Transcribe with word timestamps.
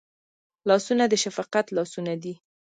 لاسونه 0.69 1.03
د 1.07 1.13
شفقت 1.23 1.65
لاسونه 1.77 2.13
دي 2.23 2.33